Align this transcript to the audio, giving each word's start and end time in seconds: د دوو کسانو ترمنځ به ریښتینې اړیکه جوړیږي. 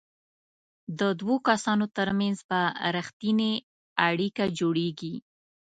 د 0.99 1.01
دوو 1.19 1.35
کسانو 1.47 1.85
ترمنځ 1.97 2.37
به 2.49 2.61
ریښتینې 2.95 3.53
اړیکه 4.09 4.45
جوړیږي. 4.59 5.15